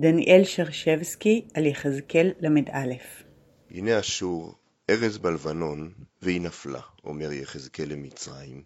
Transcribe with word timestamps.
דניאל 0.00 0.44
שרשבסקי 0.44 1.48
על 1.54 1.66
יחזקאל 1.66 2.32
ל"א 2.40 2.94
הנה 3.70 4.00
אשור, 4.00 4.54
ארז 4.90 5.18
בלבנון, 5.18 5.92
והיא 6.22 6.40
נפלה, 6.40 6.80
אומר 7.04 7.32
יחזקאל 7.32 7.88
למצרים. 7.88 8.62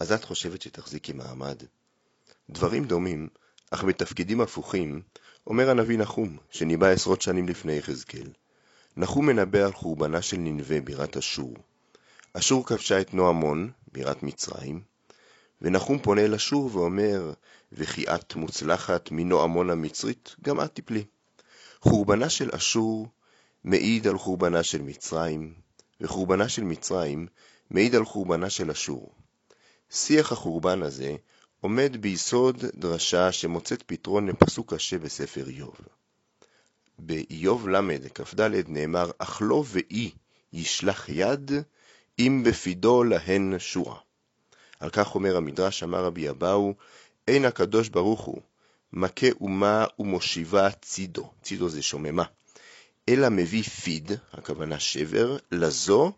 אז 0.00 0.12
את 0.12 0.24
חושבת 0.24 0.62
שתחזיקי 0.62 1.12
מעמד? 1.12 1.56
דברים 2.50 2.84
דומים, 2.84 3.28
אך 3.70 3.84
בתפקידים 3.84 4.40
הפוכים, 4.40 5.02
אומר 5.46 5.70
הנביא 5.70 5.98
נחום, 5.98 6.36
שניבא 6.50 6.86
עשרות 6.86 7.22
שנים 7.22 7.48
לפני 7.48 7.72
יחזקאל. 7.72 8.28
נחום 8.96 9.26
מנבא 9.26 9.58
על 9.58 9.72
חורבנה 9.72 10.22
של 10.22 10.36
ננבה, 10.36 10.80
בירת 10.80 11.16
אשור. 11.16 11.54
אשור 12.32 12.66
כבשה 12.66 13.00
את 13.00 13.14
נועמון, 13.14 13.70
בירת 13.92 14.22
מצרים, 14.22 14.80
ונחום 15.62 15.98
פונה 15.98 16.20
אל 16.20 16.34
אשור 16.34 16.70
ואומר, 16.72 17.32
וכי 17.72 18.04
את 18.14 18.34
מוצלחת 18.34 19.10
מנועמון 19.10 19.70
המצרית, 19.70 20.36
גם 20.42 20.60
את 20.60 20.70
תפלי. 20.74 21.04
חורבנה 21.80 22.30
של 22.30 22.50
אשור 22.54 23.08
מעיד 23.64 24.06
על 24.06 24.18
חורבנה 24.18 24.62
של 24.62 24.82
מצרים, 24.82 25.54
וחורבנה 26.00 26.48
של 26.48 26.64
מצרים 26.64 27.26
מעיד 27.70 27.94
על 27.94 28.04
חורבנה 28.04 28.50
של 28.50 28.70
אשור. 28.70 29.12
שיח 29.90 30.32
החורבן 30.32 30.82
הזה 30.82 31.16
עומד 31.60 31.96
ביסוד 32.00 32.64
דרשה 32.74 33.32
שמוצאת 33.32 33.82
פתרון 33.82 34.28
לפסוק 34.28 34.74
קשה 34.74 34.98
בספר 34.98 35.48
איוב. 35.48 35.76
באיוב 36.98 37.68
ל' 37.68 38.08
כ"ד 38.14 38.40
נאמר, 38.68 39.10
אך 39.18 39.38
לא 39.44 39.64
ואי 39.66 40.10
ישלח 40.52 41.08
יד, 41.08 41.50
אם 42.18 42.42
בפידו 42.46 43.04
להן 43.04 43.58
שורה. 43.58 43.98
על 44.80 44.90
כך 44.90 45.14
אומר 45.14 45.36
המדרש, 45.36 45.82
אמר 45.82 46.04
רבי 46.04 46.30
אבאו, 46.30 46.74
אין 47.28 47.44
הקדוש 47.44 47.88
ברוך 47.88 48.20
הוא 48.20 48.40
מכה 48.92 49.26
אומה 49.40 49.84
ומושיבה 49.98 50.70
צידו, 50.70 51.30
צידו 51.42 51.68
זה 51.68 51.82
שוממה, 51.82 52.24
אלא 53.08 53.28
מביא 53.28 53.62
פיד, 53.62 54.12
הכוונה 54.32 54.78
שבר, 54.78 55.36
לזו 55.52 56.12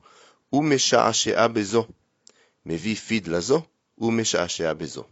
ומשעשעה 0.53 1.49
בזו. 1.49 1.87
מביא 2.67 2.97
פיד 2.97 3.29
לזו 3.29 3.63
ומשעשע 3.99 4.73
בזו. 4.73 5.05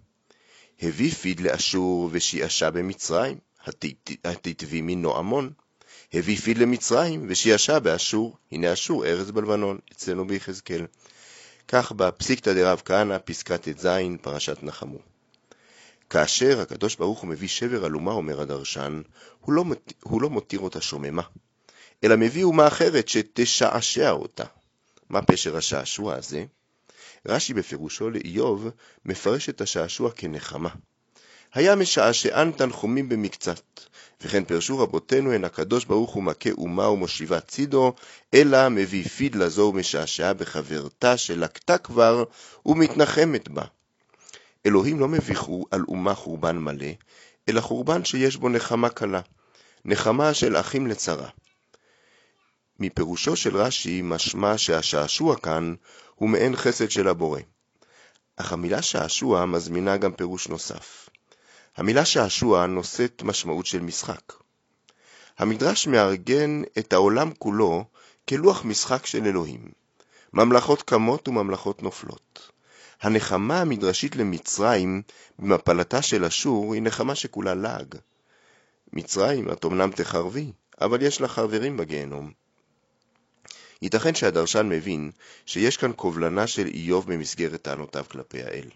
הביא 0.83 1.11
פיד 1.11 1.41
לאשור 1.41 2.09
ושיעשה 2.13 2.71
במצרים, 2.71 3.39
התתבי 4.25 4.81
מנועמון. 4.81 5.53
הביא 6.13 6.37
פיד 6.37 6.59
למצרים 6.59 7.27
ושיעשה 7.29 7.81
באשור, 7.81 8.37
הנה 8.53 8.73
אשור 8.73 9.07
ארז 9.07 9.31
בלבנון, 9.31 9.79
אצלנו 9.93 10.27
ביחזקאל. 10.27 10.87
כך 11.69 11.93
בפסיקתא 11.93 12.53
דרב 12.53 12.83
כהנא, 12.85 13.19
פסקה 13.25 13.59
ט"ז, 13.59 13.89
פרשת 14.23 14.63
נחמו. 14.63 14.99
כאשר 16.11 16.61
הקדוש 16.61 16.97
ברוך 16.97 17.21
הוא 17.21 17.29
מביא 17.29 17.49
שבר 17.49 17.85
על 17.85 17.95
אומה, 17.95 18.13
אומר 18.13 18.41
הדרשן, 18.41 19.03
הוא 19.41 19.53
לא, 19.53 19.65
הוא 20.03 20.23
לא 20.23 20.31
מותיר 20.31 20.61
אותה 20.61 20.81
שוממה, 20.81 21.23
אלא 22.05 22.17
מביא 22.17 22.45
אומה 22.45 22.67
אחרת 22.67 23.09
שתשעשע 23.09 24.11
אותה. 24.11 24.45
מה 25.09 25.23
פשר 25.23 25.57
השעשוע 25.57 26.15
הזה? 26.15 26.45
רש"י 27.27 27.55
בפירושו 27.55 28.11
לאיוב 28.11 28.69
מפרש 29.05 29.49
את 29.49 29.61
השעשוע 29.61 30.11
כנחמה. 30.11 30.71
היה 31.55 31.77
משעשען 31.77 32.53
תנחומים 32.53 33.09
במקצת, 33.09 33.61
וכן 34.23 34.45
פרשו 34.45 34.79
רבותינו 34.79 35.33
הן 35.33 35.45
הקדוש 35.45 35.85
ברוך 35.85 36.11
הוא 36.11 36.23
מכה 36.23 36.51
אומה 36.51 36.89
ומושיבה 36.89 37.41
צידו, 37.41 37.95
אלא 38.35 38.69
מביא 38.69 39.05
פיד 39.05 39.35
לזו 39.35 39.63
ומשעשעה 39.63 40.35
בחברתה 40.35 41.17
שלקתה 41.17 41.79
כבר 41.79 42.25
ומתנחמת 42.67 43.49
בה. 43.49 43.65
אלוהים 44.67 45.01
לא 45.01 45.09
מביכו 45.09 45.67
על 45.71 45.85
אומה 45.89 46.15
חורבן 46.15 46.59
מלא, 46.59 46.91
אלא 47.49 47.61
חורבן 47.61 48.05
שיש 48.05 48.37
בו 48.37 48.49
נחמה 48.49 48.89
קלה, 48.89 49.21
נחמה 49.85 50.35
של 50.35 50.57
אחים 50.57 50.87
לצרה. 50.87 51.29
מפירושו 52.81 53.37
של 53.37 53.57
רש"י 53.57 54.01
משמע 54.03 54.59
שהשעשוע 54.59 55.37
כאן 55.37 55.75
הוא 56.15 56.29
מעין 56.29 56.57
חסד 56.57 56.91
של 56.91 57.09
הבורא. 57.09 57.41
אך 58.37 58.53
המילה 58.53 58.83
שעשוע 58.83 59.47
מזמינה 59.47 59.97
גם 59.97 60.13
פירוש 60.13 60.49
נוסף. 60.49 61.09
המילה 61.81 62.05
שעשוע 62.05 62.67
נושאת 62.67 63.23
משמעות 63.23 63.67
של 63.67 63.81
משחק. 63.81 64.33
המדרש 65.39 65.87
מארגן 65.87 66.63
את 66.79 66.93
העולם 66.93 67.31
כולו 67.39 67.85
כלוח 68.29 68.65
משחק 68.65 69.07
של 69.07 69.27
אלוהים. 69.27 69.69
ממלכות 70.33 70.83
קמות 70.83 71.29
וממלכות 71.29 71.83
נופלות. 71.83 72.51
הנחמה 73.03 73.61
המדרשית 73.61 74.17
למצרים 74.17 75.03
במפלתה 75.39 76.03
של 76.03 76.25
אשור 76.25 76.75
היא 76.75 76.83
נחמה 76.83 77.15
שכולה 77.15 77.55
לעג. 77.55 77.95
מצרים, 78.93 79.53
את 79.53 79.65
אמנם 79.65 79.91
תחרבי, 79.91 80.53
אבל 80.81 81.03
יש 81.03 81.21
לך 81.21 81.33
חברים 81.33 81.77
בגיהנום. 81.77 82.33
ייתכן 83.83 84.15
שהדרשן 84.15 84.69
מבין 84.69 85.11
שיש 85.47 85.77
כאן 85.77 85.93
קובלנה 85.93 86.47
של 86.47 86.67
איוב 86.67 87.13
במסגרת 87.13 87.63
טענותיו 87.63 88.05
כלפי 88.11 88.43
האל. 88.43 88.71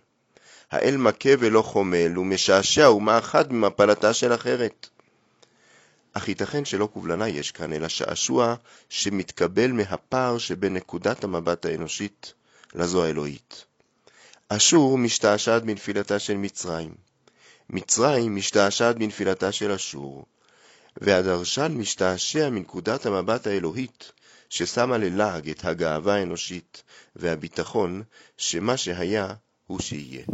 האל 0.71 0.97
מכה 0.97 1.29
ולא 1.39 1.63
חומל, 1.63 2.19
ומשעשע 2.19 2.87
אומה 2.87 3.19
אחת 3.19 3.51
ממפלתה 3.51 4.15
של 4.15 4.35
אחרת. 4.35 4.89
אך 6.13 6.29
ייתכן 6.29 6.65
שלא 6.65 6.87
קובלנה 6.87 7.29
יש 7.29 7.51
כאן, 7.51 7.73
אלא 7.73 7.89
שעשוע 7.89 8.55
שמתקבל 8.89 9.73
מהפער 9.73 10.39
שבין 10.39 10.75
נקודת 10.75 11.25
המבט 11.25 11.67
האנושית 11.67 12.35
לזו 12.75 13.05
האלוהית. 13.05 13.65
אשור 14.49 14.99
משתעשעת 14.99 15.65
בנפילתה 15.65 16.19
של 16.19 16.37
מצרים. 16.37 16.95
מצרים 17.71 18.37
משתעשעת 18.37 18.97
בנפילתה 18.97 19.53
של 19.53 19.73
אשור, 19.73 20.27
והדרשן 20.97 21.73
משתעשע 21.73 22.51
מנקודת 22.51 23.07
המבט 23.07 23.47
האלוהית, 23.47 24.13
ששמה 24.49 24.99
ללעג 24.99 25.51
את 25.51 25.65
הגאווה 25.65 26.15
האנושית 26.15 26.83
והביטחון 27.17 28.03
שמה 28.37 28.77
שהיה 28.77 29.35
הוא 29.67 29.81
שיהיה. 29.81 30.25